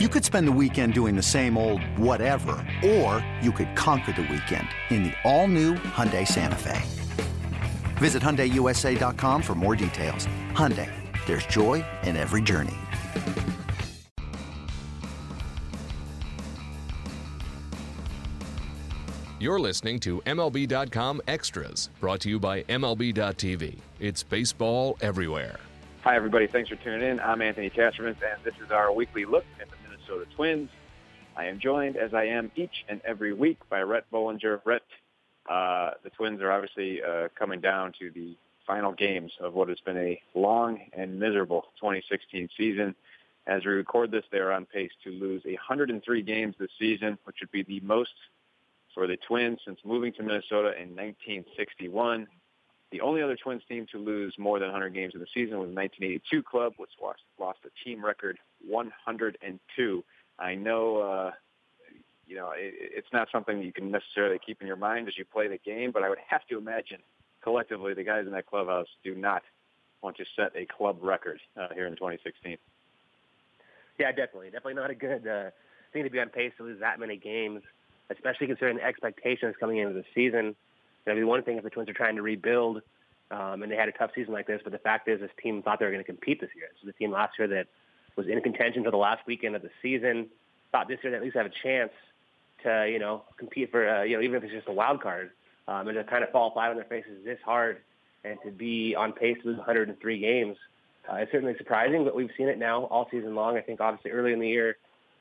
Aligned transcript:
You 0.00 0.08
could 0.08 0.24
spend 0.24 0.48
the 0.48 0.58
weekend 0.60 0.92
doing 0.92 1.14
the 1.14 1.22
same 1.22 1.56
old 1.56 1.80
whatever, 1.96 2.56
or 2.84 3.24
you 3.40 3.52
could 3.52 3.76
conquer 3.76 4.10
the 4.10 4.22
weekend 4.22 4.66
in 4.90 5.04
the 5.04 5.12
all-new 5.22 5.74
Hyundai 5.74 6.26
Santa 6.26 6.56
Fe. 6.56 6.82
Visit 7.98 8.20
HyundaiUSA.com 8.20 9.40
for 9.40 9.54
more 9.54 9.76
details. 9.76 10.26
Hyundai, 10.50 10.90
there's 11.26 11.46
joy 11.46 11.84
in 12.02 12.16
every 12.16 12.42
journey. 12.42 12.74
You're 19.38 19.60
listening 19.60 20.00
to 20.00 20.20
MLB.com 20.22 21.20
Extras, 21.28 21.90
brought 22.00 22.18
to 22.22 22.28
you 22.28 22.40
by 22.40 22.64
MLB.tv. 22.64 23.78
It's 24.00 24.24
baseball 24.24 24.98
everywhere. 25.00 25.60
Hi, 26.02 26.16
everybody. 26.16 26.48
Thanks 26.48 26.68
for 26.68 26.74
tuning 26.76 27.08
in. 27.08 27.20
I'm 27.20 27.40
Anthony 27.40 27.70
Castrovince, 27.70 28.16
and 28.22 28.42
this 28.42 28.54
is 28.62 28.72
our 28.72 28.92
weekly 28.92 29.24
look 29.24 29.44
at 29.60 29.70
the 29.70 29.76
Minnesota 30.04 30.30
Twins. 30.36 30.70
I 31.36 31.46
am 31.46 31.58
joined, 31.58 31.96
as 31.96 32.12
I 32.12 32.24
am 32.24 32.50
each 32.56 32.84
and 32.88 33.00
every 33.04 33.32
week, 33.32 33.58
by 33.70 33.80
Rhett 33.82 34.04
Bollinger. 34.12 34.60
Rhett, 34.64 34.82
uh, 35.48 35.90
the 36.02 36.10
Twins 36.10 36.40
are 36.42 36.52
obviously 36.52 37.02
uh, 37.02 37.28
coming 37.38 37.60
down 37.60 37.92
to 37.98 38.10
the 38.10 38.36
final 38.66 38.92
games 38.92 39.32
of 39.40 39.54
what 39.54 39.68
has 39.68 39.80
been 39.80 39.96
a 39.96 40.20
long 40.34 40.80
and 40.92 41.18
miserable 41.18 41.62
2016 41.80 42.48
season. 42.56 42.94
As 43.46 43.64
we 43.64 43.72
record 43.72 44.10
this, 44.10 44.24
they 44.30 44.38
are 44.38 44.52
on 44.52 44.66
pace 44.66 44.92
to 45.04 45.10
lose 45.10 45.42
103 45.44 46.22
games 46.22 46.54
this 46.58 46.70
season, 46.78 47.18
which 47.24 47.36
would 47.40 47.50
be 47.50 47.62
the 47.62 47.80
most 47.80 48.14
for 48.94 49.06
the 49.06 49.16
Twins 49.26 49.60
since 49.64 49.78
moving 49.84 50.12
to 50.14 50.22
Minnesota 50.22 50.68
in 50.80 50.90
1961. 50.90 52.26
The 52.94 53.00
only 53.00 53.22
other 53.22 53.34
Twins 53.34 53.62
team 53.68 53.88
to 53.90 53.98
lose 53.98 54.36
more 54.38 54.60
than 54.60 54.68
100 54.68 54.94
games 54.94 55.14
in 55.14 55.20
the 55.20 55.26
season 55.34 55.58
was 55.58 55.68
the 55.68 55.74
1982 55.74 56.44
club, 56.44 56.74
which 56.76 56.90
lost, 57.02 57.22
lost 57.40 57.58
a 57.66 57.84
team 57.84 58.04
record 58.04 58.38
102. 58.64 60.04
I 60.38 60.54
know, 60.54 60.98
uh, 60.98 61.32
you 62.28 62.36
know, 62.36 62.52
it, 62.52 62.72
it's 62.78 63.08
not 63.12 63.26
something 63.32 63.60
you 63.60 63.72
can 63.72 63.90
necessarily 63.90 64.38
keep 64.38 64.60
in 64.60 64.68
your 64.68 64.76
mind 64.76 65.08
as 65.08 65.18
you 65.18 65.24
play 65.24 65.48
the 65.48 65.58
game, 65.58 65.90
but 65.90 66.04
I 66.04 66.08
would 66.08 66.20
have 66.30 66.46
to 66.46 66.56
imagine 66.56 66.98
collectively 67.42 67.94
the 67.94 68.04
guys 68.04 68.26
in 68.26 68.32
that 68.32 68.46
clubhouse 68.46 68.86
do 69.02 69.16
not 69.16 69.42
want 70.00 70.16
to 70.18 70.24
set 70.36 70.52
a 70.54 70.64
club 70.64 70.98
record 71.02 71.40
uh, 71.60 71.74
here 71.74 71.88
in 71.88 71.96
2016. 71.96 72.58
Yeah, 73.98 74.12
definitely. 74.12 74.50
Definitely 74.50 74.74
not 74.74 74.90
a 74.90 74.94
good 74.94 75.26
uh, 75.26 75.50
thing 75.92 76.04
to 76.04 76.10
be 76.10 76.20
on 76.20 76.28
pace 76.28 76.52
to 76.58 76.62
lose 76.62 76.78
that 76.78 77.00
many 77.00 77.16
games 77.16 77.60
especially 78.10 78.46
considering 78.46 78.76
the 78.76 78.84
expectations 78.84 79.54
coming 79.58 79.78
into 79.78 79.94
the 79.94 80.04
season. 80.14 80.54
That'd 81.04 81.20
be 81.20 81.24
one 81.24 81.42
thing 81.42 81.56
if 81.58 81.64
the 81.64 81.70
Twins 81.70 81.88
are 81.88 81.94
trying 81.94 82.16
to 82.16 82.22
rebuild 82.22 82.82
um, 83.30 83.62
and 83.62 83.72
they 83.72 83.76
had 83.76 83.88
a 83.88 83.92
tough 83.92 84.10
season 84.14 84.32
like 84.32 84.46
this. 84.46 84.60
But 84.62 84.72
the 84.72 84.78
fact 84.78 85.08
is, 85.08 85.20
this 85.20 85.30
team 85.42 85.62
thought 85.62 85.78
they 85.78 85.86
were 85.86 85.90
going 85.90 86.04
to 86.04 86.10
compete 86.10 86.40
this 86.40 86.50
year. 86.54 86.68
This 86.72 86.82
is 86.82 86.86
the 86.86 86.92
team 86.92 87.10
last 87.10 87.38
year 87.38 87.48
that 87.48 87.66
was 88.16 88.28
in 88.28 88.40
contention 88.40 88.84
for 88.84 88.90
the 88.90 88.96
last 88.96 89.26
weekend 89.26 89.56
of 89.56 89.62
the 89.62 89.70
season. 89.82 90.28
Thought 90.72 90.88
this 90.88 90.98
year 91.02 91.10
they 91.10 91.16
at 91.16 91.22
least 91.22 91.36
have 91.36 91.46
a 91.46 91.52
chance 91.62 91.92
to, 92.62 92.88
you 92.90 92.98
know, 92.98 93.22
compete 93.36 93.70
for, 93.70 93.88
uh, 93.88 94.02
you 94.02 94.16
know, 94.16 94.22
even 94.22 94.36
if 94.36 94.44
it's 94.44 94.52
just 94.52 94.68
a 94.68 94.72
wild 94.72 95.02
card. 95.02 95.30
Um, 95.66 95.88
and 95.88 95.96
to 95.96 96.04
kind 96.04 96.22
of 96.22 96.30
fall 96.30 96.50
flat 96.50 96.70
on 96.70 96.76
their 96.76 96.84
faces 96.84 97.24
this 97.24 97.38
hard 97.42 97.78
and 98.22 98.38
to 98.44 98.50
be 98.50 98.94
on 98.94 99.12
pace 99.12 99.38
to 99.42 99.48
lose 99.48 99.56
103 99.56 100.18
games. 100.18 100.56
Uh, 101.10 101.16
it's 101.16 101.32
certainly 101.32 101.54
surprising, 101.56 102.04
but 102.04 102.14
we've 102.14 102.30
seen 102.36 102.48
it 102.48 102.58
now 102.58 102.84
all 102.84 103.08
season 103.10 103.34
long. 103.34 103.56
I 103.56 103.62
think 103.62 103.80
obviously 103.80 104.10
early 104.10 104.32
in 104.32 104.40
the 104.40 104.48
year, 104.48 104.76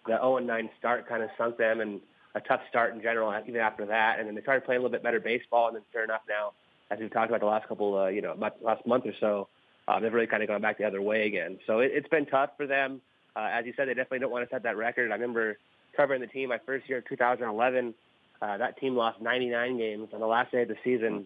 the 0.05 0.13
0-9 0.13 0.69
start 0.77 1.07
kind 1.07 1.23
of 1.23 1.29
sunk 1.37 1.57
them, 1.57 1.79
and 1.79 2.01
a 2.35 2.41
tough 2.41 2.61
start 2.69 2.93
in 2.93 3.01
general, 3.01 3.33
even 3.47 3.61
after 3.61 3.85
that. 3.85 4.19
And 4.19 4.27
then 4.27 4.35
they 4.35 4.41
started 4.41 4.65
playing 4.65 4.79
a 4.79 4.81
little 4.81 4.91
bit 4.91 5.03
better 5.03 5.19
baseball. 5.19 5.67
And 5.67 5.75
then 5.75 5.83
fair 5.91 6.03
enough 6.03 6.21
now, 6.27 6.53
as 6.89 6.99
we've 6.99 7.11
talked 7.11 7.29
about 7.29 7.41
the 7.41 7.47
last 7.47 7.67
couple, 7.67 7.97
uh, 7.97 8.07
you 8.07 8.21
know, 8.21 8.35
last 8.61 8.85
month 8.85 9.05
or 9.05 9.13
so, 9.19 9.47
uh, 9.87 9.99
they've 9.99 10.13
really 10.13 10.27
kind 10.27 10.41
of 10.41 10.49
gone 10.49 10.61
back 10.61 10.77
the 10.77 10.85
other 10.85 11.01
way 11.01 11.27
again. 11.27 11.59
So 11.67 11.79
it, 11.79 11.91
it's 11.93 12.07
been 12.07 12.25
tough 12.25 12.51
for 12.57 12.67
them. 12.67 13.01
Uh, 13.35 13.49
as 13.51 13.65
you 13.65 13.73
said, 13.75 13.87
they 13.87 13.93
definitely 13.93 14.19
don't 14.19 14.31
want 14.31 14.47
to 14.47 14.53
set 14.53 14.63
that 14.63 14.77
record. 14.77 15.11
I 15.11 15.15
remember 15.15 15.57
covering 15.95 16.21
the 16.21 16.27
team 16.27 16.49
my 16.49 16.59
first 16.65 16.87
year, 16.87 17.01
2011. 17.01 17.93
Uh, 18.41 18.57
that 18.57 18.79
team 18.79 18.95
lost 18.95 19.21
99 19.21 19.77
games 19.77 20.09
on 20.13 20.19
the 20.19 20.27
last 20.27 20.51
day 20.51 20.63
of 20.63 20.67
the 20.67 20.75
season. 20.83 21.25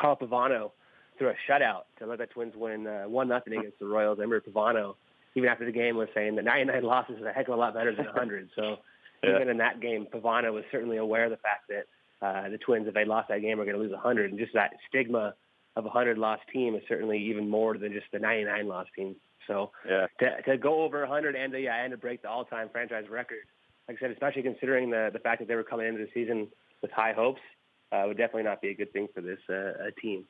Carl 0.00 0.16
Pavano 0.16 0.72
threw 1.18 1.28
a 1.28 1.34
shutout 1.48 1.82
to 1.98 2.06
let 2.06 2.18
the 2.18 2.26
Twins 2.26 2.54
win 2.56 2.86
uh, 2.86 3.04
one 3.04 3.28
nothing 3.28 3.56
against 3.56 3.78
the 3.78 3.86
Royals. 3.86 4.18
I 4.18 4.22
remember 4.22 4.40
Pavano, 4.40 4.94
even 5.34 5.48
after 5.48 5.64
the 5.64 5.72
game, 5.72 5.96
was 5.96 6.08
saying 6.14 6.36
that 6.36 6.44
99 6.44 6.82
losses 6.82 7.16
is 7.18 7.24
a 7.24 7.32
heck 7.32 7.48
of 7.48 7.54
a 7.54 7.56
lot 7.56 7.74
better 7.74 7.94
than 7.94 8.06
100. 8.06 8.50
So 8.56 8.78
yeah. 9.26 9.36
even 9.36 9.48
in 9.48 9.58
that 9.58 9.80
game, 9.80 10.06
Pavano 10.12 10.52
was 10.52 10.64
certainly 10.70 10.96
aware 10.96 11.24
of 11.24 11.30
the 11.30 11.38
fact 11.38 11.68
that 11.68 11.86
uh, 12.26 12.48
the 12.48 12.58
Twins, 12.58 12.88
if 12.88 12.94
they 12.94 13.04
lost 13.04 13.28
that 13.28 13.42
game, 13.42 13.60
are 13.60 13.64
going 13.64 13.76
to 13.76 13.82
lose 13.82 13.92
100. 13.92 14.30
And 14.30 14.38
just 14.38 14.54
that 14.54 14.72
stigma 14.88 15.34
of 15.76 15.84
a 15.84 15.88
100 15.88 16.18
loss 16.18 16.38
team 16.52 16.74
is 16.74 16.82
certainly 16.88 17.18
even 17.18 17.48
more 17.48 17.76
than 17.76 17.92
just 17.92 18.06
the 18.12 18.18
99 18.18 18.68
loss 18.68 18.86
team. 18.96 19.16
So 19.46 19.72
yeah. 19.88 20.06
to, 20.20 20.42
to 20.42 20.56
go 20.56 20.82
over 20.82 21.00
100 21.00 21.36
and 21.36 21.52
to, 21.52 21.60
yeah, 21.60 21.82
and 21.82 21.90
to 21.90 21.96
break 21.96 22.22
the 22.22 22.30
all-time 22.30 22.68
franchise 22.70 23.04
record, 23.10 23.44
like 23.88 23.98
I 23.98 24.00
said, 24.00 24.10
especially 24.12 24.42
considering 24.42 24.90
the, 24.90 25.10
the 25.12 25.18
fact 25.18 25.40
that 25.40 25.48
they 25.48 25.54
were 25.54 25.64
coming 25.64 25.86
into 25.86 26.00
the 26.00 26.08
season 26.14 26.48
with 26.80 26.90
high 26.90 27.12
hopes, 27.12 27.40
uh, 27.92 28.04
would 28.06 28.16
definitely 28.16 28.44
not 28.44 28.62
be 28.62 28.70
a 28.70 28.74
good 28.74 28.92
thing 28.92 29.08
for 29.14 29.20
this 29.20 29.38
uh, 29.50 29.90
team. 30.00 30.24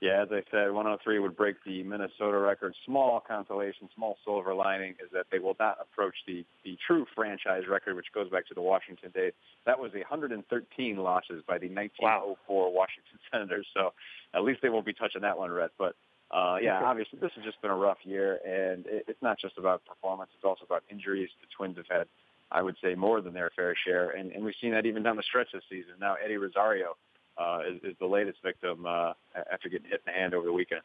Yeah, 0.00 0.22
as 0.22 0.28
I 0.32 0.42
said, 0.50 0.72
103 0.72 1.18
would 1.18 1.36
break 1.36 1.56
the 1.66 1.82
Minnesota 1.82 2.38
record. 2.38 2.74
Small 2.86 3.20
consolation, 3.20 3.86
small 3.94 4.16
silver 4.24 4.54
lining 4.54 4.92
is 4.92 5.10
that 5.12 5.26
they 5.30 5.38
will 5.38 5.56
not 5.60 5.76
approach 5.78 6.14
the, 6.26 6.42
the 6.64 6.78
true 6.86 7.04
franchise 7.14 7.64
record, 7.68 7.96
which 7.96 8.06
goes 8.14 8.30
back 8.30 8.46
to 8.48 8.54
the 8.54 8.62
Washington 8.62 9.10
days. 9.10 9.34
That 9.66 9.78
was 9.78 9.92
113 9.92 10.96
losses 10.96 11.42
by 11.46 11.58
the 11.58 11.68
1904 11.68 12.36
wow. 12.48 12.70
Washington 12.70 13.18
Senators. 13.30 13.66
So 13.74 13.92
at 14.32 14.42
least 14.42 14.60
they 14.62 14.70
won't 14.70 14.86
be 14.86 14.94
touching 14.94 15.20
that 15.20 15.36
one, 15.36 15.50
Rhett. 15.50 15.72
But 15.78 15.94
uh, 16.30 16.56
yeah, 16.62 16.80
obviously 16.82 17.18
this 17.18 17.32
has 17.34 17.44
just 17.44 17.60
been 17.60 17.70
a 17.70 17.76
rough 17.76 17.98
year, 18.04 18.38
and 18.46 18.86
it, 18.86 19.04
it's 19.06 19.20
not 19.20 19.38
just 19.38 19.58
about 19.58 19.84
performance; 19.84 20.30
it's 20.34 20.44
also 20.44 20.64
about 20.64 20.84
injuries. 20.88 21.28
The 21.40 21.48
Twins 21.54 21.76
have 21.76 21.88
had, 21.90 22.06
I 22.52 22.62
would 22.62 22.76
say, 22.82 22.94
more 22.94 23.20
than 23.20 23.34
their 23.34 23.50
fair 23.54 23.74
share, 23.84 24.10
and, 24.10 24.30
and 24.30 24.44
we've 24.44 24.54
seen 24.60 24.70
that 24.70 24.86
even 24.86 25.02
down 25.02 25.16
the 25.16 25.24
stretch 25.24 25.48
this 25.52 25.64
season. 25.68 25.94
Now 26.00 26.14
Eddie 26.24 26.36
Rosario 26.36 26.96
uh, 27.40 27.60
is, 27.68 27.80
is 27.82 27.96
the 27.98 28.06
latest 28.06 28.38
victim 28.42 28.84
uh, 28.86 29.12
after 29.52 29.68
getting 29.68 29.88
hit 29.88 30.02
in 30.06 30.12
the 30.12 30.18
hand 30.18 30.34
over 30.34 30.44
the 30.44 30.52
weekend. 30.52 30.82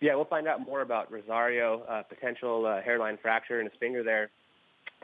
Yeah, 0.00 0.16
we'll 0.16 0.24
find 0.24 0.48
out 0.48 0.60
more 0.60 0.80
about 0.80 1.12
Rosario, 1.12 1.82
uh, 1.82 2.02
potential 2.02 2.66
uh, 2.66 2.82
hairline 2.82 3.18
fracture 3.22 3.60
in 3.60 3.66
his 3.66 3.74
finger 3.78 4.02
there. 4.02 4.30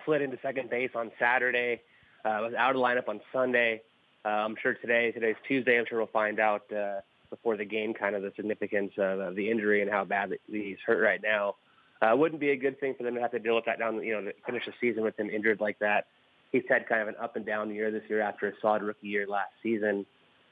Slid 0.05 0.23
into 0.23 0.39
second 0.43 0.71
base 0.71 0.91
on 0.97 1.13
Saturday. 1.21 1.83
Uh, 2.25 2.43
was 2.43 2.55
out 2.59 2.75
of 2.75 2.83
lineup 2.83 3.09
on 3.09 3.21
Sunday. 3.33 3.81
Uh, 4.25 4.29
I'm 4.29 4.57
sure 4.61 4.75
today, 4.75 5.13
today's 5.13 5.37
Tuesday, 5.47 5.79
I'm 5.79 5.85
sure 5.89 5.99
we'll 5.99 6.09
find 6.09 6.41
out 6.41 6.71
uh, 6.73 7.01
before 7.31 7.57
the 7.57 7.65
game 7.65 7.95
kind 7.95 8.17
of 8.17 8.23
the 8.23 8.33
significance 8.35 8.93
of 8.99 9.37
the 9.37 9.49
injury 9.49 9.83
and 9.83 9.91
how 9.91 10.05
bad 10.05 10.33
he's 10.51 10.79
hurt 10.85 11.01
right 11.01 11.21
now. 11.23 11.55
Uh, 12.03 12.17
wouldn't 12.17 12.41
be 12.41 12.51
a 12.51 12.57
good 12.57 12.81
thing 12.81 12.95
for 12.97 13.05
them 13.05 13.15
to 13.15 13.21
have 13.21 13.31
to 13.31 13.39
deal 13.39 13.55
with 13.55 13.67
that 13.67 13.79
down, 13.79 14.03
you 14.03 14.15
know, 14.15 14.23
to 14.23 14.33
finish 14.45 14.65
the 14.67 14.73
season 14.81 15.05
with 15.05 15.19
him 15.19 15.31
injured 15.31 15.61
like 15.61 15.79
that 15.79 16.07
he's 16.53 16.63
had 16.69 16.89
kind 16.89 17.03
of 17.03 17.09
an 17.09 17.15
up 17.21 17.37
and 17.37 17.47
down 17.47 17.73
year 17.73 17.91
this 17.91 18.03
year 18.09 18.21
after 18.21 18.49
a 18.49 18.53
solid 18.61 18.83
rookie 18.83 19.09
year 19.09 19.27
last 19.27 19.53
season. 19.63 20.07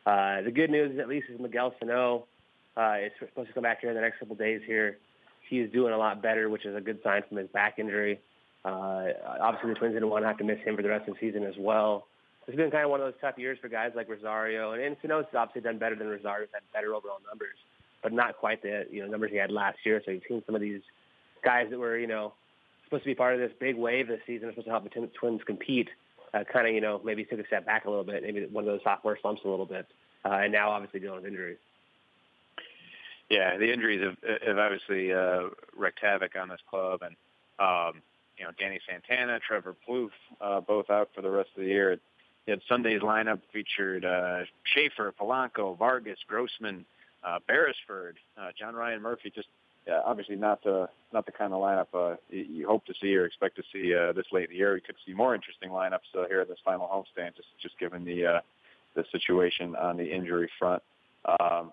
Uh, 0.05 0.43
the 0.43 0.51
good 0.51 0.71
news, 0.71 0.93
is 0.93 0.99
at 0.99 1.09
least, 1.09 1.27
is 1.33 1.41
Miguel 1.41 1.75
Sano 1.81 2.27
uh, 2.77 2.97
is 3.05 3.13
supposed 3.19 3.49
to 3.49 3.55
come 3.55 3.63
back 3.63 3.81
here 3.81 3.91
in 3.91 3.97
the 3.97 4.03
next 4.03 4.19
couple 4.19 4.37
days. 4.37 4.61
Here, 4.67 4.99
he's 5.49 5.71
doing 5.73 5.93
a 5.93 5.99
lot 5.99 6.23
better, 6.23 6.49
which 6.49 6.65
is 6.65 6.77
a 6.77 6.81
good 6.81 7.01
sign 7.03 7.23
from 7.29 7.39
his 7.39 7.49
back 7.49 7.79
injury. 7.79 8.21
Uh, 8.65 9.09
obviously, 9.41 9.71
the 9.71 9.77
Twins 9.77 9.95
didn't 9.95 10.11
want 10.11 10.25
to 10.25 10.29
have 10.29 10.39
to 10.39 10.45
miss 10.45 10.59
him 10.65 10.77
for 10.77 10.83
the 10.83 10.89
rest 10.89 11.09
of 11.09 11.15
the 11.15 11.21
season 11.21 11.45
as 11.45 11.55
well. 11.59 12.07
It's 12.47 12.57
been 12.57 12.71
kind 12.71 12.85
of 12.85 12.91
one 12.91 13.01
of 13.01 13.07
those 13.07 13.21
tough 13.21 13.39
years 13.39 13.59
for 13.61 13.69
guys 13.69 13.93
like 13.97 14.09
Rosario, 14.09 14.73
and, 14.73 14.83
and 14.83 14.97
Sano's 15.03 15.25
obviously 15.37 15.63
done 15.63 15.79
better 15.79 15.97
than 15.97 16.07
Rosario. 16.07 16.47
Had 16.53 16.63
better 16.73 16.95
overall 16.95 17.19
numbers, 17.29 17.57
but 18.03 18.13
not 18.13 18.37
quite 18.37 18.63
the 18.63 18.85
you 18.91 19.03
know 19.03 19.09
numbers 19.09 19.33
he 19.33 19.37
had 19.37 19.51
last 19.51 19.79
year. 19.85 20.01
So 20.05 20.13
you've 20.13 20.23
seen 20.29 20.43
some 20.47 20.55
of 20.55 20.61
these 20.61 20.83
guys 21.43 21.67
that 21.71 21.79
were 21.79 21.99
you 21.99 22.07
know 22.07 22.35
supposed 22.87 23.05
to 23.05 23.11
be 23.11 23.15
part 23.15 23.35
of 23.35 23.41
this 23.41 23.53
big 23.59 23.77
wave 23.77 24.09
this 24.09 24.21
season, 24.27 24.49
supposed 24.51 24.67
to 24.67 24.71
help 24.71 24.85
the 24.85 25.11
Twins 25.19 25.43
compete, 25.45 25.91
uh, 26.33 26.45
kind 26.45 26.67
of, 26.67 26.75
you 26.75 26.81
know, 26.81 27.01
maybe 27.05 27.25
took 27.25 27.41
a 27.41 27.47
step 27.47 27.67
back 27.67 27.85
a 27.85 27.91
little 27.91 28.05
bit, 28.05 28.23
maybe 28.23 28.47
one 28.47 28.65
of 28.65 28.69
those 28.69 28.83
sophomore 28.83 29.19
slumps 29.21 29.43
a 29.45 29.49
little 29.49 29.67
bit, 29.67 29.87
uh, 30.25 30.31
and 30.31 30.53
now 30.53 30.71
obviously 30.71 31.01
dealing 31.01 31.23
with 31.23 31.27
injuries. 31.27 31.59
Yeah, 33.29 33.57
the 33.57 33.73
injuries 33.73 34.03
have, 34.03 34.41
have 34.47 34.59
obviously 34.59 35.13
uh, 35.13 35.49
wreaked 35.77 35.99
havoc 36.01 36.37
on 36.37 36.49
this 36.49 36.61
club, 36.71 37.03
and 37.03 37.17
um, 37.59 38.03
you 38.39 38.45
know, 38.45 38.51
Danny 38.59 38.81
Santana, 38.89 39.41
Trevor 39.41 39.75
Plouffe, 39.89 40.11
uh, 40.41 40.61
both 40.61 40.91
out 40.91 41.11
for 41.15 41.23
the 41.23 41.31
rest 41.31 41.51
of 41.57 41.63
the 41.63 41.69
year. 41.69 41.99
Had 42.47 42.61
Sunday's 42.69 43.01
lineup 43.01 43.41
featured 43.53 44.05
uh, 44.05 44.45
Schaefer, 44.63 45.13
Polanco, 45.19 45.77
Vargas, 45.77 46.19
Grossman, 46.29 46.85
uh, 47.25 47.41
Beresford, 47.49 48.19
uh, 48.39 48.51
John 48.57 48.77
Ryan 48.77 49.03
Murphy, 49.03 49.33
just 49.35 49.49
yeah, 49.87 50.01
obviously 50.05 50.37
not 50.37 50.63
the 50.65 50.89
not 51.13 51.27
the 51.27 51.33
kind 51.33 51.53
of 51.53 51.61
lineup 51.61 51.87
uh, 51.95 52.17
you 52.29 52.67
hope 52.67 52.85
to 52.87 52.95
see 53.01 53.17
or 53.17 53.25
expect 53.25 53.57
to 53.57 53.63
see 53.73 53.95
uh, 53.95 54.13
this 54.13 54.27
late 54.33 54.45
in 54.45 54.51
the 54.51 54.57
year. 54.57 54.75
We 54.75 54.81
could 54.81 54.97
see 55.07 55.13
more 55.13 55.35
interesting 55.35 55.71
lineups 55.71 56.15
uh, 56.17 56.27
here 56.29 56.41
at 56.41 56.49
this 56.49 56.59
final 56.65 56.87
homestand, 56.87 57.37
just 57.37 57.49
just 57.61 57.79
given 57.79 58.05
the 58.05 58.27
uh, 58.27 58.41
the 58.95 59.05
situation 59.13 59.77
on 59.77 59.97
the 59.97 60.05
injury 60.05 60.51
front. 60.59 60.83
Um, 61.41 61.73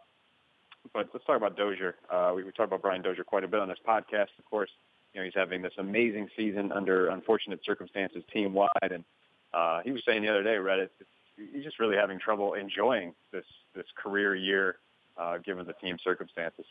but 0.93 1.09
let's 1.13 1.25
talk 1.25 1.37
about 1.37 1.57
Dozier. 1.57 1.95
Uh, 2.09 2.33
we, 2.35 2.43
we 2.43 2.51
talked 2.51 2.67
about 2.67 2.81
Brian 2.81 3.01
Dozier 3.01 3.23
quite 3.23 3.43
a 3.43 3.47
bit 3.47 3.59
on 3.59 3.67
this 3.67 3.79
podcast. 3.87 4.29
Of 4.37 4.45
course, 4.49 4.69
you 5.13 5.19
know 5.19 5.25
he's 5.25 5.33
having 5.33 5.61
this 5.61 5.73
amazing 5.77 6.29
season 6.37 6.71
under 6.71 7.07
unfortunate 7.07 7.61
circumstances, 7.65 8.23
team 8.31 8.53
wide, 8.53 8.69
and 8.91 9.03
uh, 9.53 9.81
he 9.83 9.91
was 9.91 10.03
saying 10.05 10.21
the 10.21 10.29
other 10.29 10.43
day, 10.43 10.57
Rhett, 10.57 10.91
he's 11.51 11.63
just 11.63 11.79
really 11.79 11.95
having 11.95 12.19
trouble 12.19 12.53
enjoying 12.53 13.15
this 13.31 13.45
this 13.73 13.87
career 13.95 14.35
year 14.35 14.77
uh, 15.17 15.39
given 15.39 15.65
the 15.65 15.73
team 15.73 15.97
circumstances. 16.03 16.65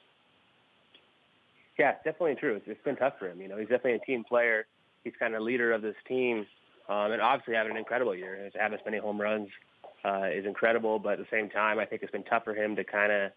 Yeah, 1.79 1.93
definitely 2.05 2.35
true. 2.35 2.57
It's, 2.57 2.67
it's 2.69 2.85
been 2.85 2.97
tough 2.97 3.15
for 3.19 3.31
him. 3.31 3.41
You 3.41 3.49
know, 3.49 3.57
he's 3.57 3.69
definitely 3.69 3.95
a 3.95 3.99
team 4.01 4.25
player. 4.25 4.67
he's 5.05 5.15
kind 5.19 5.35
of 5.35 5.43
leader 5.43 5.73
of 5.73 5.83
this 5.83 5.97
team, 6.07 6.47
um, 6.89 7.13
and 7.13 7.23
obviously 7.23 7.55
having 7.55 7.73
an 7.73 7.79
incredible 7.79 8.15
year. 8.15 8.51
Having 8.59 8.79
as 8.79 8.85
many 8.85 8.99
home 8.99 9.21
runs 9.21 9.49
uh, 10.05 10.27
is 10.33 10.45
incredible, 10.47 10.99
but 10.99 11.15
at 11.15 11.19
the 11.19 11.27
same 11.31 11.49
time, 11.49 11.79
I 11.79 11.85
think 11.87 12.03
it's 12.03 12.13
been 12.13 12.25
tough 12.25 12.45
for 12.45 12.55
him 12.55 12.77
to 12.77 12.85
kind 12.85 13.13
of, 13.13 13.33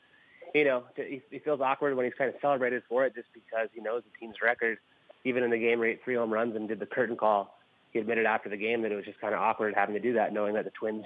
you 0.54 0.66
know, 0.66 0.84
to, 0.96 1.04
he, 1.04 1.22
he 1.32 1.40
feels 1.40 1.62
awkward 1.62 1.96
when 1.96 2.06
he's 2.06 2.14
kind 2.18 2.30
of 2.30 2.36
celebrated 2.42 2.84
for 2.90 3.06
it 3.06 3.16
just 3.16 3.28
because 3.34 3.70
he 3.74 3.82
knows 3.82 4.04
the 4.04 4.20
team's 4.20 4.38
record. 4.44 4.78
Even 5.24 5.44
in 5.44 5.50
the 5.50 5.58
game 5.58 5.80
where 5.80 5.90
he 5.90 5.96
three 6.04 6.16
home 6.16 6.32
runs 6.32 6.56
and 6.56 6.68
did 6.68 6.80
the 6.80 6.86
curtain 6.86 7.16
call, 7.16 7.58
he 7.94 8.00
admitted 8.00 8.26
after 8.26 8.50
the 8.50 8.58
game 8.58 8.82
that 8.82 8.92
it 8.92 8.96
was 8.96 9.06
just 9.06 9.20
kind 9.20 9.34
of 9.34 9.40
awkward 9.40 9.74
having 9.76 9.96
to 9.96 10.02
do 10.02 10.14
that, 10.14 10.34
knowing 10.34 10.54
that 10.54 10.66
the 10.66 10.72
Twins, 10.72 11.06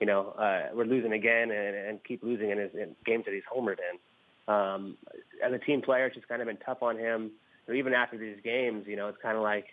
you 0.00 0.06
know, 0.06 0.28
uh, 0.38 0.74
were 0.74 0.86
losing 0.86 1.12
again 1.12 1.50
and, 1.50 1.76
and 1.76 2.04
keep 2.04 2.22
losing 2.22 2.50
in 2.50 2.58
his 2.58 2.70
in 2.74 2.94
games 3.04 3.24
that 3.26 3.34
he's 3.34 3.42
homered 3.52 3.78
in. 3.78 3.98
Um, 4.48 4.96
as 5.42 5.52
a 5.52 5.58
team 5.58 5.82
player, 5.82 6.06
it's 6.06 6.16
just 6.16 6.28
kind 6.28 6.42
of 6.42 6.48
been 6.48 6.56
tough 6.58 6.82
on 6.82 6.98
him. 6.98 7.30
Or 7.68 7.74
even 7.74 7.94
after 7.94 8.18
these 8.18 8.38
games, 8.42 8.86
you 8.88 8.96
know, 8.96 9.08
it's 9.08 9.22
kind 9.22 9.36
of 9.36 9.42
like, 9.42 9.66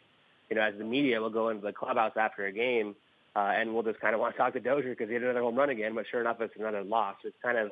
you 0.49 0.55
know, 0.55 0.61
as 0.61 0.75
the 0.77 0.83
media 0.83 1.19
will 1.19 1.29
go 1.29 1.49
into 1.49 1.65
the 1.65 1.73
clubhouse 1.73 2.13
after 2.15 2.45
a 2.45 2.51
game 2.51 2.95
uh, 3.35 3.51
and 3.55 3.73
we'll 3.73 3.83
just 3.83 3.99
kind 3.99 4.13
of 4.13 4.19
want 4.19 4.33
to 4.33 4.37
talk 4.37 4.53
to 4.53 4.59
Dozier 4.59 4.89
because 4.89 5.07
he 5.07 5.13
had 5.13 5.23
another 5.23 5.41
home 5.41 5.55
run 5.55 5.69
again. 5.69 5.93
But 5.95 6.05
sure 6.09 6.21
enough, 6.21 6.41
it's 6.41 6.55
another 6.57 6.83
loss. 6.83 7.15
It's 7.23 7.35
kind 7.41 7.57
of 7.57 7.71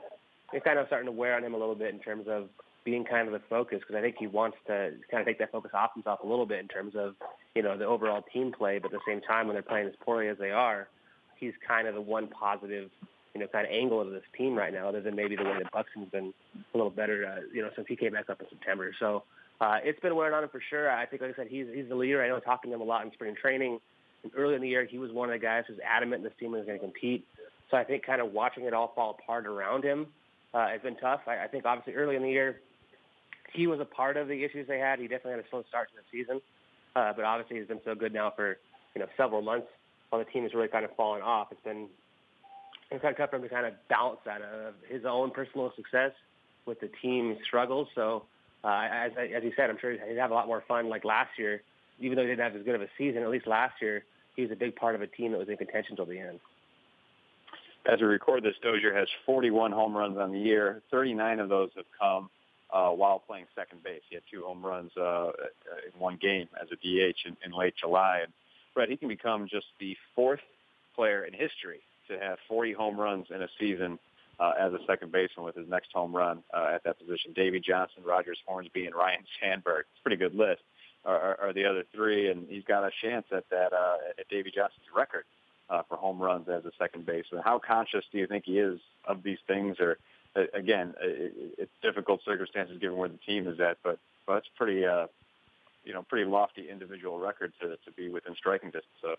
it's 0.53 0.63
kind 0.63 0.79
of 0.79 0.87
starting 0.87 1.07
to 1.07 1.11
wear 1.11 1.35
on 1.35 1.43
him 1.43 1.53
a 1.53 1.57
little 1.57 1.75
bit 1.75 1.93
in 1.93 1.99
terms 1.99 2.27
of 2.27 2.47
being 2.85 3.03
kind 3.03 3.27
of 3.27 3.33
the 3.33 3.41
focus 3.49 3.79
because 3.79 3.95
I 3.95 4.01
think 4.01 4.15
he 4.17 4.27
wants 4.27 4.57
to 4.67 4.93
kind 5.11 5.19
of 5.19 5.25
take 5.25 5.39
that 5.39 5.51
focus 5.51 5.71
off 5.73 5.93
himself 5.93 6.21
a 6.23 6.27
little 6.27 6.45
bit 6.45 6.59
in 6.59 6.67
terms 6.67 6.95
of 6.95 7.15
you 7.55 7.63
know 7.63 7.77
the 7.77 7.85
overall 7.85 8.23
team 8.33 8.53
play. 8.53 8.79
But 8.79 8.93
at 8.93 8.99
the 8.99 9.11
same 9.11 9.21
time, 9.21 9.47
when 9.47 9.55
they're 9.55 9.63
playing 9.63 9.87
as 9.87 9.93
poorly 10.05 10.29
as 10.29 10.37
they 10.37 10.51
are, 10.51 10.87
he's 11.35 11.53
kind 11.67 11.87
of 11.87 11.95
the 11.95 12.01
one 12.01 12.27
positive 12.27 12.89
you 13.33 13.41
know 13.41 13.47
kind 13.47 13.65
of 13.65 13.71
angle 13.71 14.01
of 14.01 14.11
this 14.11 14.23
team 14.37 14.55
right 14.55 14.73
now, 14.73 14.89
other 14.89 15.01
than 15.01 15.15
maybe 15.15 15.35
the 15.35 15.43
way 15.43 15.57
that 15.61 15.71
Buxton's 15.71 16.09
been 16.09 16.33
a 16.73 16.77
little 16.77 16.91
better 16.91 17.25
uh, 17.25 17.41
you 17.53 17.61
know 17.61 17.69
since 17.75 17.87
he 17.87 17.95
came 17.95 18.13
back 18.13 18.29
up 18.29 18.41
in 18.41 18.47
September. 18.49 18.93
So. 18.99 19.23
Uh, 19.59 19.79
it's 19.83 19.99
been 20.01 20.15
wearing 20.15 20.35
on 20.35 20.43
him 20.43 20.49
for 20.51 20.61
sure. 20.69 20.91
I 20.91 21.07
think, 21.07 21.23
like 21.23 21.33
I 21.33 21.35
said, 21.35 21.47
he's 21.49 21.65
he's 21.73 21.89
the 21.89 21.95
leader. 21.95 22.21
I 22.21 22.27
know 22.27 22.39
talking 22.39 22.69
to 22.69 22.75
him 22.75 22.81
a 22.81 22.83
lot 22.83 23.03
in 23.03 23.11
spring 23.13 23.33
training. 23.33 23.79
And 24.21 24.31
early 24.37 24.53
in 24.53 24.61
the 24.61 24.67
year, 24.67 24.85
he 24.85 24.99
was 24.99 25.11
one 25.11 25.29
of 25.29 25.33
the 25.33 25.43
guys 25.43 25.63
who's 25.67 25.79
adamant 25.83 26.21
this 26.21 26.31
team 26.39 26.51
was 26.51 26.63
going 26.67 26.77
to 26.77 26.83
compete. 26.83 27.25
So 27.69 27.77
I 27.77 27.83
think 27.83 28.05
kind 28.05 28.21
of 28.21 28.33
watching 28.33 28.65
it 28.65 28.73
all 28.73 28.91
fall 28.95 29.17
apart 29.19 29.45
around 29.45 29.83
him 29.83 30.07
uh, 30.53 30.67
has 30.69 30.81
been 30.81 30.95
tough. 30.97 31.21
I, 31.27 31.45
I 31.45 31.47
think 31.47 31.65
obviously 31.65 31.93
early 31.93 32.15
in 32.15 32.21
the 32.21 32.29
year, 32.29 32.61
he 33.53 33.67
was 33.67 33.79
a 33.79 33.85
part 33.85 34.17
of 34.17 34.27
the 34.27 34.43
issues 34.43 34.67
they 34.67 34.79
had. 34.79 34.99
He 34.99 35.07
definitely 35.07 35.31
had 35.31 35.39
a 35.45 35.49
slow 35.49 35.63
start 35.67 35.89
to 35.89 35.95
the 35.95 36.03
season, 36.11 36.41
uh, 36.95 37.13
but 37.13 37.25
obviously 37.25 37.57
he's 37.57 37.67
been 37.67 37.81
so 37.85 37.95
good 37.95 38.13
now 38.13 38.31
for 38.35 38.57
you 38.95 39.01
know 39.01 39.07
several 39.15 39.41
months 39.41 39.67
while 40.09 40.23
the 40.23 40.29
team 40.31 40.43
has 40.43 40.53
really 40.53 40.67
kind 40.67 40.85
of 40.85 40.95
fallen 40.95 41.21
off. 41.21 41.47
It's 41.51 41.63
been 41.63 41.87
it's 42.89 43.01
kind 43.01 43.11
of 43.13 43.17
tough 43.17 43.29
for 43.31 43.35
him 43.37 43.43
to 43.43 43.49
kind 43.49 43.65
of 43.65 43.73
balance 43.89 44.19
that 44.25 44.41
of 44.41 44.73
his 44.87 45.03
own 45.05 45.31
personal 45.31 45.71
success 45.75 46.11
with 46.65 46.79
the 46.79 46.89
team 47.01 47.37
struggles. 47.45 47.87
So 47.95 48.23
uh, 48.63 48.87
as 48.91 49.11
as 49.17 49.43
he 49.43 49.51
said, 49.55 49.69
I'm 49.69 49.77
sure 49.79 49.91
he'd 49.91 50.17
have 50.17 50.31
a 50.31 50.33
lot 50.33 50.47
more 50.47 50.63
fun 50.67 50.89
like 50.89 51.03
last 51.05 51.31
year 51.37 51.61
even 51.99 52.15
though 52.15 52.23
he 52.23 52.29
didn't 52.29 52.43
have 52.43 52.55
as 52.55 52.63
good 52.63 52.75
of 52.75 52.81
a 52.81 52.89
season, 52.97 53.23
at 53.23 53.29
least 53.29 53.47
last 53.47 53.81
year, 53.81 54.03
he 54.35 54.43
was 54.43 54.51
a 54.51 54.55
big 54.55 54.75
part 54.75 54.95
of 54.95 55.01
a 55.01 55.07
team 55.07 55.31
that 55.31 55.39
was 55.39 55.49
in 55.49 55.57
contention 55.57 55.95
till 55.95 56.05
the 56.05 56.19
end. 56.19 56.39
As 57.91 57.99
we 57.99 58.05
record 58.05 58.43
this, 58.43 58.55
Dozier 58.61 58.93
has 58.93 59.07
41 59.25 59.71
home 59.71 59.95
runs 59.95 60.17
on 60.17 60.31
the 60.31 60.39
year. 60.39 60.81
39 60.91 61.39
of 61.39 61.49
those 61.49 61.69
have 61.75 61.85
come 61.99 62.29
uh, 62.71 62.89
while 62.89 63.19
playing 63.19 63.45
second 63.55 63.81
base. 63.83 64.01
He 64.09 64.15
had 64.15 64.23
two 64.29 64.43
home 64.43 64.63
runs 64.63 64.91
uh, 64.97 65.31
in 65.91 65.99
one 65.99 66.17
game 66.21 66.49
as 66.61 66.67
a 66.71 66.75
DH 66.75 67.15
in, 67.25 67.37
in 67.45 67.51
late 67.57 67.75
July. 67.79 68.19
And 68.23 68.33
Rhett, 68.75 68.89
he 68.89 68.97
can 68.97 69.07
become 69.07 69.47
just 69.49 69.67
the 69.79 69.95
fourth 70.15 70.41
player 70.95 71.23
in 71.23 71.33
history 71.33 71.79
to 72.09 72.19
have 72.19 72.37
40 72.47 72.73
home 72.73 72.99
runs 72.99 73.27
in 73.33 73.41
a 73.41 73.47
season 73.59 73.99
uh, 74.39 74.53
as 74.59 74.73
a 74.73 74.79
second 74.87 75.11
baseman 75.11 75.45
with 75.45 75.55
his 75.55 75.67
next 75.67 75.89
home 75.93 76.15
run 76.15 76.43
uh, 76.53 76.71
at 76.73 76.83
that 76.83 76.99
position. 76.99 77.33
Davey 77.35 77.59
Johnson, 77.59 78.03
Rogers 78.05 78.39
Hornsby, 78.45 78.85
and 78.85 78.95
Ryne 78.95 79.25
Sandberg. 79.41 79.85
It's 79.91 79.99
a 79.99 80.03
pretty 80.03 80.17
good 80.17 80.35
list 80.35 80.61
are, 81.07 81.39
are 81.41 81.53
the 81.53 81.65
other 81.65 81.83
three, 81.93 82.29
and 82.29 82.47
he's 82.49 82.63
got 82.65 82.83
a 82.83 82.91
chance 83.01 83.25
at 83.31 83.49
that 83.49 83.73
uh, 83.73 84.19
at 84.19 84.27
Davey 84.29 84.51
Johnson's 84.53 84.85
record 84.95 85.23
uh, 85.69 85.81
for 85.87 85.95
home 85.95 86.19
runs 86.21 86.47
as 86.49 86.65
a 86.65 86.71
second 86.77 87.05
baseman. 87.05 87.41
How 87.43 87.59
conscious 87.59 88.03
do 88.11 88.17
you 88.17 88.27
think 88.27 88.45
he 88.45 88.59
is 88.59 88.79
of 89.07 89.23
these 89.23 89.39
things? 89.47 89.77
Or 89.79 89.97
uh, 90.35 90.43
again, 90.53 90.93
it, 91.01 91.55
it's 91.57 91.71
difficult 91.81 92.21
circumstances 92.25 92.77
given 92.79 92.97
where 92.97 93.09
the 93.09 93.19
team 93.25 93.47
is 93.47 93.59
at, 93.59 93.77
but 93.83 93.99
but 94.25 94.37
it's 94.37 94.49
pretty 94.57 94.85
uh, 94.85 95.07
you 95.85 95.93
know 95.93 96.03
pretty 96.03 96.29
lofty 96.29 96.69
individual 96.69 97.19
record 97.19 97.53
to 97.61 97.69
to 97.69 97.91
be 97.95 98.09
within 98.09 98.35
striking 98.35 98.69
distance 98.69 99.03
of. 99.03 99.17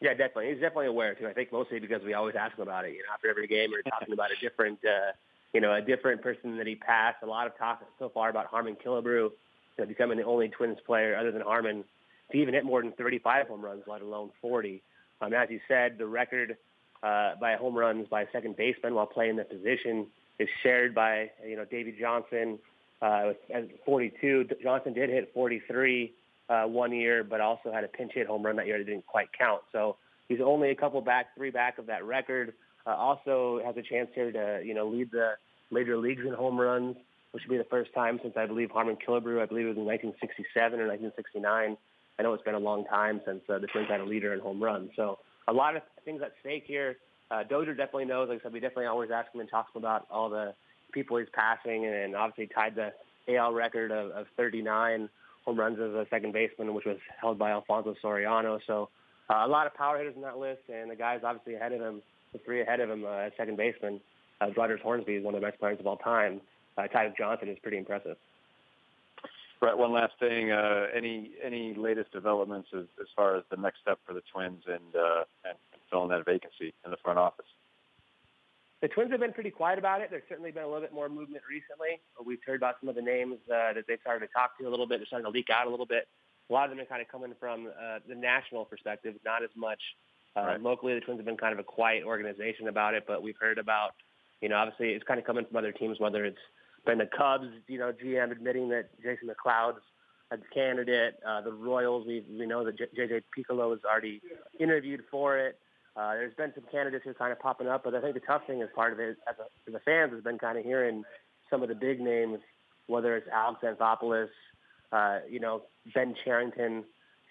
Yeah, 0.00 0.10
definitely. 0.10 0.48
He's 0.48 0.60
definitely 0.60 0.86
aware 0.86 1.14
too. 1.14 1.28
I 1.28 1.32
think 1.32 1.52
mostly 1.52 1.78
because 1.78 2.02
we 2.02 2.14
always 2.14 2.34
ask 2.34 2.56
him 2.56 2.62
about 2.62 2.86
it. 2.86 2.92
You 2.92 2.98
know, 2.98 3.12
after 3.12 3.28
every 3.28 3.46
game, 3.46 3.70
we're 3.70 3.82
talking 3.82 4.14
about 4.14 4.30
a 4.30 4.40
different, 4.40 4.78
uh, 4.84 5.12
you 5.52 5.60
know, 5.60 5.74
a 5.74 5.82
different 5.82 6.22
person 6.22 6.56
that 6.56 6.66
he 6.66 6.74
passed. 6.74 7.18
A 7.22 7.26
lot 7.26 7.46
of 7.46 7.56
talk 7.58 7.82
so 7.98 8.08
far 8.08 8.30
about 8.30 8.46
Harmon 8.46 8.76
Killebrew 8.82 9.30
know, 9.80 9.86
becoming 9.86 10.18
the 10.18 10.24
only 10.24 10.48
Twins 10.48 10.78
player 10.86 11.16
other 11.16 11.32
than 11.32 11.42
Harmon 11.42 11.84
to 12.30 12.38
even 12.38 12.54
hit 12.54 12.64
more 12.64 12.82
than 12.82 12.92
35 12.92 13.48
home 13.48 13.62
runs, 13.62 13.82
let 13.86 14.02
alone 14.02 14.30
40. 14.40 14.82
Um, 15.20 15.32
as 15.32 15.48
you 15.50 15.60
said, 15.66 15.96
the 15.98 16.06
record 16.06 16.56
uh, 17.02 17.32
by 17.40 17.56
home 17.56 17.76
runs 17.76 18.06
by 18.08 18.26
second 18.32 18.56
baseman 18.56 18.94
while 18.94 19.06
playing 19.06 19.36
the 19.36 19.44
position 19.44 20.06
is 20.38 20.48
shared 20.62 20.94
by 20.94 21.30
you 21.46 21.56
know 21.56 21.64
Davey 21.64 21.94
Johnson 21.98 22.58
uh, 23.02 23.32
at 23.52 23.68
42. 23.84 24.48
Johnson 24.62 24.92
did 24.92 25.10
hit 25.10 25.30
43 25.34 26.12
uh, 26.50 26.64
one 26.64 26.92
year, 26.92 27.24
but 27.24 27.40
also 27.40 27.72
had 27.72 27.84
a 27.84 27.88
pinch 27.88 28.12
hit 28.14 28.26
home 28.26 28.44
run 28.44 28.56
that 28.56 28.66
year 28.66 28.76
that 28.76 28.84
didn't 28.84 29.06
quite 29.06 29.28
count. 29.32 29.62
So 29.72 29.96
he's 30.28 30.40
only 30.44 30.70
a 30.70 30.74
couple 30.74 31.00
back, 31.00 31.34
three 31.34 31.50
back 31.50 31.78
of 31.78 31.86
that 31.86 32.04
record. 32.04 32.52
Uh, 32.86 32.90
also 32.90 33.62
has 33.64 33.76
a 33.76 33.82
chance 33.82 34.10
here 34.14 34.32
to 34.32 34.60
you 34.64 34.74
know 34.74 34.88
lead 34.88 35.10
the 35.10 35.32
major 35.70 35.96
leagues 35.96 36.22
in 36.26 36.34
home 36.34 36.60
runs 36.60 36.96
which 37.32 37.44
would 37.44 37.50
be 37.50 37.58
the 37.58 37.68
first 37.70 37.92
time 37.94 38.18
since 38.22 38.36
I 38.36 38.46
believe 38.46 38.70
Harmon 38.70 38.96
Killebrew, 38.96 39.40
I 39.40 39.46
believe 39.46 39.66
it 39.66 39.70
was 39.70 39.76
in 39.76 39.84
1967 39.84 40.80
or 40.80 40.88
1969. 40.88 41.76
I 42.18 42.22
know 42.22 42.34
it's 42.34 42.42
been 42.42 42.54
a 42.54 42.58
long 42.58 42.84
time 42.86 43.20
since 43.24 43.42
uh, 43.48 43.58
the 43.58 43.66
Twins 43.68 43.88
had 43.88 44.00
a 44.00 44.04
leader 44.04 44.32
in 44.34 44.40
home 44.40 44.62
runs. 44.62 44.90
So 44.96 45.18
a 45.48 45.52
lot 45.52 45.76
of 45.76 45.82
things 46.04 46.22
at 46.22 46.32
stake 46.40 46.64
here. 46.66 46.96
Uh, 47.30 47.44
Dozier 47.44 47.74
definitely 47.74 48.06
knows. 48.06 48.28
Like 48.28 48.40
I 48.40 48.42
said, 48.42 48.52
we 48.52 48.60
definitely 48.60 48.86
always 48.86 49.10
ask 49.10 49.32
him 49.32 49.40
and 49.40 49.48
talk 49.48 49.68
about 49.76 50.06
all 50.10 50.28
the 50.28 50.54
people 50.92 51.16
he's 51.18 51.28
passing, 51.32 51.86
and 51.86 52.16
obviously 52.16 52.52
tied 52.52 52.74
the 52.74 52.92
AL 53.32 53.52
record 53.52 53.92
of, 53.92 54.10
of 54.10 54.26
39 54.36 55.08
home 55.50 55.58
runs 55.58 55.78
as 55.80 55.92
a 55.94 56.06
second 56.10 56.32
baseman, 56.32 56.74
which 56.74 56.84
was 56.86 56.96
held 57.20 57.38
by 57.38 57.50
Alfonso 57.50 57.94
Soriano. 58.02 58.60
So 58.66 58.88
uh, 59.28 59.42
a 59.44 59.48
lot 59.48 59.66
of 59.66 59.74
power 59.74 59.98
hitters 59.98 60.14
in 60.14 60.22
that 60.22 60.38
list, 60.38 60.62
and 60.72 60.90
the 60.90 60.96
guys 60.96 61.20
obviously 61.24 61.54
ahead 61.54 61.72
of 61.72 61.80
him, 61.80 62.02
the 62.32 62.38
three 62.38 62.62
ahead 62.62 62.80
of 62.80 62.88
him 62.88 63.04
uh, 63.04 63.26
at 63.26 63.36
second 63.36 63.56
baseman. 63.56 64.00
Uh, 64.40 64.46
Rogers 64.56 64.80
Hornsby 64.82 65.16
is 65.16 65.24
one 65.24 65.34
of 65.34 65.40
the 65.40 65.46
best 65.46 65.58
players 65.58 65.78
of 65.80 65.86
all 65.86 65.96
time 65.96 66.40
uh, 66.78 66.86
Johnson 67.18 67.48
is 67.48 67.58
pretty 67.62 67.78
impressive. 67.78 68.16
Right. 69.60 69.76
One 69.76 69.92
last 69.92 70.14
thing. 70.18 70.50
Uh, 70.50 70.86
any 70.94 71.32
any 71.44 71.74
latest 71.74 72.12
developments 72.12 72.68
as, 72.74 72.84
as 72.98 73.08
far 73.14 73.36
as 73.36 73.44
the 73.50 73.56
next 73.56 73.80
step 73.82 73.98
for 74.06 74.14
the 74.14 74.22
Twins 74.32 74.62
and 74.66 74.96
uh, 74.96 75.24
and 75.44 75.58
filling 75.90 76.08
that 76.08 76.24
vacancy 76.24 76.72
in 76.84 76.90
the 76.90 76.96
front 77.04 77.18
office? 77.18 77.44
The 78.82 78.88
Twins 78.88 79.10
have 79.10 79.20
been 79.20 79.32
pretty 79.32 79.50
quiet 79.50 79.78
about 79.78 80.00
it. 80.00 80.08
There's 80.10 80.22
certainly 80.28 80.50
been 80.50 80.62
a 80.62 80.66
little 80.66 80.80
bit 80.80 80.94
more 80.94 81.08
movement 81.08 81.44
recently. 81.48 82.00
We've 82.24 82.40
heard 82.46 82.56
about 82.56 82.76
some 82.80 82.88
of 82.88 82.94
the 82.94 83.02
names 83.02 83.36
uh, 83.44 83.74
that 83.74 83.84
they've 83.86 84.00
started 84.00 84.26
to 84.26 84.32
talk 84.32 84.56
to 84.58 84.66
a 84.66 84.70
little 84.70 84.86
bit. 84.86 84.98
They're 84.98 85.06
starting 85.06 85.26
to 85.26 85.30
leak 85.30 85.48
out 85.52 85.66
a 85.66 85.70
little 85.70 85.86
bit. 85.86 86.08
A 86.48 86.52
lot 86.52 86.64
of 86.64 86.70
them 86.70 86.80
are 86.80 86.88
kind 86.88 87.02
of 87.02 87.08
coming 87.08 87.34
from 87.38 87.68
uh, 87.68 87.98
the 88.08 88.14
national 88.14 88.64
perspective, 88.64 89.14
not 89.24 89.42
as 89.42 89.50
much 89.54 89.80
uh, 90.36 90.40
right. 90.40 90.62
locally. 90.62 90.94
The 90.94 91.00
Twins 91.00 91.18
have 91.18 91.26
been 91.26 91.36
kind 91.36 91.52
of 91.52 91.58
a 91.58 91.62
quiet 91.64 92.04
organization 92.04 92.68
about 92.68 92.94
it, 92.94 93.04
but 93.06 93.22
we've 93.22 93.36
heard 93.38 93.58
about, 93.58 93.90
you 94.40 94.48
know, 94.48 94.56
obviously 94.56 94.90
it's 94.90 95.04
kind 95.04 95.20
of 95.20 95.26
coming 95.26 95.44
from 95.44 95.56
other 95.56 95.72
teams, 95.72 96.00
whether 96.00 96.24
it's 96.24 96.40
been 96.86 96.98
the 96.98 97.08
Cubs, 97.16 97.46
you 97.68 97.78
know, 97.78 97.92
GM 97.92 98.32
admitting 98.32 98.70
that 98.70 98.88
Jason 99.02 99.28
McLeod's 99.28 99.84
a 100.30 100.38
candidate. 100.54 101.14
Uh, 101.26 101.40
the 101.42 101.52
Royals, 101.52 102.06
we 102.06 102.24
we 102.30 102.46
know 102.46 102.64
that 102.64 102.78
JJ 102.78 103.22
Picollo 103.36 103.72
has 103.72 103.80
already 103.84 104.22
interviewed 104.58 105.02
for 105.10 105.38
it. 105.38 105.58
Uh, 106.00 106.14
there's 106.14 106.34
been 106.34 106.52
some 106.54 106.64
candidates 106.72 107.04
who 107.04 107.10
are 107.10 107.14
kind 107.14 107.32
of 107.32 107.38
popping 107.38 107.68
up, 107.68 107.84
but 107.84 107.94
I 107.94 108.00
think 108.00 108.14
the 108.14 108.20
tough 108.20 108.42
thing 108.46 108.62
as 108.62 108.68
part 108.74 108.92
of 108.94 109.00
it, 109.00 109.18
as, 109.28 109.36
a, 109.38 109.42
as 109.68 109.74
the 109.74 109.80
fans, 109.80 110.12
has 110.12 110.22
been 110.22 110.38
kind 110.38 110.56
of 110.56 110.64
hearing 110.64 111.02
some 111.50 111.62
of 111.62 111.68
the 111.68 111.74
big 111.74 112.00
names, 112.00 112.38
whether 112.86 113.16
it's 113.16 113.28
Alex 113.30 113.60
Anthopoulos, 113.62 114.28
uh, 114.92 115.18
you 115.28 115.40
know, 115.40 115.62
Ben 115.94 116.14
Cherington, 116.24 116.84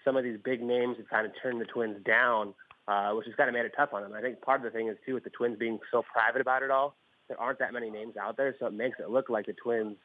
some 0.04 0.16
of 0.16 0.22
these 0.22 0.38
big 0.44 0.62
names 0.62 0.98
have 0.98 1.08
kind 1.08 1.26
of 1.26 1.32
turned 1.42 1.60
the 1.60 1.64
Twins 1.64 1.96
down, 2.04 2.54
uh, 2.86 3.10
which 3.12 3.26
has 3.26 3.34
kind 3.34 3.48
of 3.48 3.54
made 3.54 3.64
it 3.64 3.72
tough 3.76 3.90
on 3.92 4.02
them. 4.02 4.12
I 4.14 4.20
think 4.20 4.40
part 4.40 4.60
of 4.60 4.64
the 4.64 4.70
thing 4.70 4.88
is 4.88 4.96
too 5.04 5.14
with 5.14 5.24
the 5.24 5.30
Twins 5.30 5.58
being 5.58 5.80
so 5.90 6.04
private 6.14 6.40
about 6.40 6.62
it 6.62 6.70
all 6.70 6.94
there 7.30 7.40
aren't 7.40 7.60
that 7.60 7.72
many 7.72 7.88
names 7.90 8.16
out 8.20 8.36
there, 8.36 8.54
so 8.58 8.66
it 8.66 8.74
makes 8.74 8.98
it 8.98 9.08
look 9.08 9.30
like 9.30 9.46
the 9.46 9.52
Twins 9.52 9.96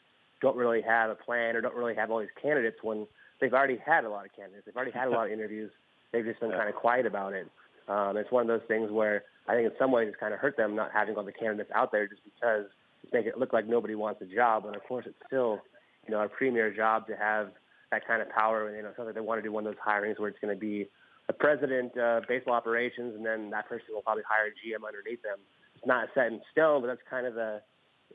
don't 0.41 0.55
really 0.55 0.81
have 0.83 1.09
a 1.09 1.15
plan 1.15 1.55
or 1.55 1.61
don't 1.61 1.75
really 1.75 1.95
have 1.95 2.11
all 2.11 2.19
these 2.19 2.29
candidates 2.39 2.77
when 2.83 3.07
they've 3.41 3.53
already 3.53 3.77
had 3.83 4.05
a 4.05 4.09
lot 4.09 4.25
of 4.25 4.31
candidates. 4.35 4.63
They've 4.65 4.75
already 4.75 4.91
had 4.91 5.07
a 5.07 5.11
lot 5.11 5.25
of 5.25 5.33
interviews. 5.33 5.71
They've 6.13 6.23
just 6.23 6.39
been 6.39 6.51
kind 6.51 6.69
of 6.69 6.75
quiet 6.75 7.07
about 7.07 7.33
it. 7.33 7.49
Um, 7.87 8.17
it's 8.17 8.31
one 8.31 8.41
of 8.41 8.47
those 8.47 8.67
things 8.67 8.91
where 8.91 9.23
I 9.47 9.53
think 9.53 9.65
in 9.65 9.77
some 9.77 9.91
ways 9.91 10.07
it's 10.09 10.19
kind 10.19 10.33
of 10.33 10.39
hurt 10.39 10.57
them 10.57 10.75
not 10.75 10.91
having 10.91 11.15
all 11.15 11.23
the 11.23 11.31
candidates 11.31 11.71
out 11.73 11.91
there 11.91 12.07
just 12.07 12.21
because 12.23 12.65
it's 13.03 13.13
making 13.13 13.29
it 13.29 13.37
look 13.37 13.53
like 13.53 13.67
nobody 13.67 13.95
wants 13.95 14.21
a 14.21 14.25
job. 14.25 14.65
And 14.65 14.75
of 14.75 14.83
course, 14.83 15.05
it's 15.07 15.17
still, 15.27 15.59
you 16.05 16.11
know, 16.11 16.21
a 16.21 16.29
premier 16.29 16.73
job 16.73 17.07
to 17.07 17.15
have 17.15 17.49
that 17.91 18.07
kind 18.07 18.21
of 18.21 18.29
power. 18.29 18.67
And, 18.67 18.75
you 18.75 18.83
know, 18.83 18.89
it 18.89 18.95
sounds 18.97 19.07
like 19.07 19.15
they 19.15 19.21
want 19.21 19.39
to 19.39 19.43
do 19.43 19.51
one 19.51 19.67
of 19.67 19.73
those 19.73 19.81
hirings 19.85 20.19
where 20.19 20.29
it's 20.29 20.39
going 20.39 20.55
to 20.55 20.59
be 20.59 20.87
a 21.29 21.33
president 21.33 21.95
of 21.97 22.23
uh, 22.23 22.25
baseball 22.27 22.53
operations, 22.53 23.15
and 23.15 23.25
then 23.25 23.49
that 23.49 23.67
person 23.67 23.87
will 23.93 24.01
probably 24.03 24.23
hire 24.27 24.47
a 24.47 24.51
GM 24.51 24.85
underneath 24.85 25.23
them 25.23 25.39
It's 25.75 25.85
not 25.85 26.09
set 26.13 26.27
in 26.27 26.39
stone, 26.51 26.81
but 26.81 26.87
that's 26.87 27.01
kind 27.09 27.25
of 27.25 27.33
the 27.33 27.61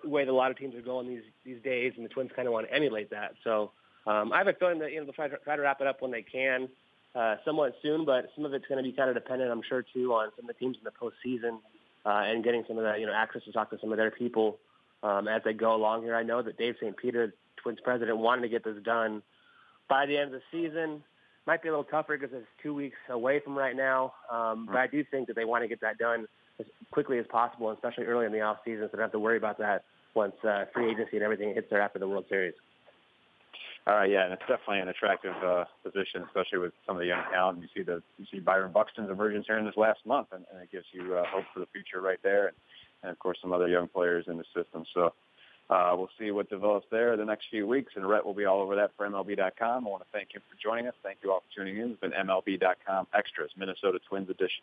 way 0.04 0.24
that 0.24 0.30
a 0.30 0.32
lot 0.32 0.50
of 0.50 0.56
teams 0.58 0.74
are 0.76 0.80
going 0.82 1.08
these 1.08 1.22
these 1.44 1.60
days, 1.62 1.92
and 1.96 2.04
the 2.04 2.08
Twins 2.08 2.30
kind 2.34 2.46
of 2.46 2.54
want 2.54 2.68
to 2.68 2.74
emulate 2.74 3.10
that. 3.10 3.34
So 3.42 3.72
Um, 4.06 4.32
I 4.32 4.38
have 4.38 4.46
a 4.48 4.54
feeling 4.54 4.78
that 4.78 4.92
you 4.92 4.98
know 4.98 5.04
they'll 5.04 5.12
try 5.12 5.28
to, 5.28 5.36
try 5.38 5.56
to 5.56 5.62
wrap 5.62 5.80
it 5.80 5.86
up 5.86 6.00
when 6.00 6.10
they 6.10 6.22
can, 6.22 6.68
uh, 7.14 7.36
somewhat 7.44 7.74
soon. 7.82 8.04
But 8.04 8.30
some 8.34 8.44
of 8.44 8.54
it's 8.54 8.66
going 8.66 8.82
to 8.82 8.88
be 8.88 8.96
kind 8.96 9.08
of 9.08 9.14
dependent, 9.14 9.50
I'm 9.50 9.62
sure, 9.68 9.84
too, 9.94 10.12
on 10.12 10.30
some 10.36 10.48
of 10.48 10.54
the 10.54 10.58
teams 10.58 10.76
in 10.76 10.84
the 10.84 10.90
postseason 10.90 11.58
uh, 12.06 12.30
and 12.30 12.44
getting 12.44 12.64
some 12.66 12.78
of 12.78 12.84
the 12.84 12.98
you 12.98 13.06
know 13.06 13.12
access 13.12 13.42
to 13.44 13.52
talk 13.52 13.70
to 13.70 13.78
some 13.80 13.92
of 13.92 13.98
their 13.98 14.10
people 14.10 14.58
um, 15.02 15.28
as 15.28 15.42
they 15.44 15.52
go 15.52 15.74
along 15.74 16.02
here. 16.02 16.14
I 16.14 16.22
know 16.22 16.42
that 16.42 16.58
Dave 16.58 16.76
St. 16.80 16.96
Peter, 16.96 17.34
Twins 17.62 17.78
president, 17.82 18.18
wanted 18.18 18.42
to 18.42 18.48
get 18.48 18.64
this 18.64 18.76
done 18.84 19.22
by 19.88 20.06
the 20.06 20.16
end 20.16 20.34
of 20.34 20.40
the 20.40 20.42
season. 20.50 21.02
Might 21.46 21.62
be 21.62 21.68
a 21.68 21.72
little 21.72 21.84
tougher 21.84 22.16
because 22.18 22.34
it's 22.34 22.46
two 22.62 22.74
weeks 22.74 22.98
away 23.08 23.40
from 23.40 23.56
right 23.56 23.74
now, 23.74 24.12
um, 24.30 24.66
but 24.66 24.76
I 24.76 24.86
do 24.86 25.02
think 25.10 25.26
that 25.28 25.36
they 25.36 25.46
want 25.46 25.64
to 25.64 25.68
get 25.68 25.80
that 25.80 25.98
done 25.98 26.26
as 26.60 26.66
quickly 26.90 27.18
as 27.18 27.26
possible, 27.26 27.70
especially 27.70 28.04
early 28.04 28.26
in 28.26 28.32
the 28.32 28.42
off 28.42 28.58
season, 28.64 28.82
so 28.82 28.88
they 28.88 28.98
don't 28.98 29.04
have 29.04 29.12
to 29.12 29.18
worry 29.18 29.38
about 29.38 29.58
that 29.58 29.84
once 30.14 30.34
uh, 30.44 30.66
free 30.72 30.90
agency 30.90 31.16
and 31.16 31.22
everything 31.22 31.54
hits 31.54 31.68
there 31.70 31.80
after 31.80 31.98
the 31.98 32.06
World 32.06 32.26
Series. 32.28 32.54
Uh, 33.87 34.02
yeah, 34.02 34.25
and 34.25 34.32
it's 34.32 34.42
definitely 34.42 34.80
an 34.80 34.88
attractive 34.88 35.34
uh, 35.42 35.64
position, 35.82 36.22
especially 36.26 36.58
with 36.58 36.72
some 36.87 36.96
of 36.96 37.00
the 37.00 37.06
young 37.06 37.22
talent. 37.32 37.60
You 37.60 37.68
see 37.75 37.82
the 37.82 38.02
you 38.18 38.26
see 38.30 38.38
Byron 38.38 38.72
Buxton's 38.72 39.10
emergence 39.10 39.46
here 39.46 39.58
in 39.58 39.64
this 39.64 39.76
last 39.76 40.00
month, 40.04 40.28
and, 40.32 40.44
and 40.52 40.62
it 40.62 40.70
gives 40.70 40.84
you 40.92 41.16
uh, 41.16 41.25
hope 41.26 41.44
for 41.52 41.60
the 41.60 41.66
future 41.72 42.00
right 42.00 42.18
there, 42.22 42.49
and, 42.49 42.56
and 43.02 43.10
of 43.10 43.18
course 43.18 43.38
some 43.40 43.52
other 43.52 43.68
young 43.68 43.88
players 43.88 44.26
in 44.28 44.37
the 44.37 44.44
system. 44.54 44.84
So 44.92 45.14
uh, 45.70 45.94
we'll 45.96 46.10
see 46.18 46.30
what 46.30 46.50
develops 46.50 46.87
there 46.90 47.16
the 47.16 47.25
next 47.25 47.46
few 47.50 47.66
weeks, 47.66 47.92
and 47.96 48.06
Rhett 48.08 48.25
will 48.25 48.34
be 48.34 48.44
all 48.44 48.60
over 48.60 48.75
that 48.76 48.90
for 48.96 49.08
MLB.com. 49.08 49.87
I 49.87 49.88
want 49.88 50.02
to 50.02 50.08
thank 50.12 50.34
him 50.34 50.42
for 50.50 50.56
joining 50.62 50.87
us. 50.87 50.94
Thank 51.02 51.18
you 51.22 51.32
all 51.32 51.40
for 51.40 51.60
tuning 51.60 51.78
in. 51.78 51.92
It's 51.92 52.00
been 52.00 52.10
MLB.com 52.10 53.06
Extras, 53.14 53.50
Minnesota 53.56 53.99
Twins 54.08 54.28
edition. 54.28 54.62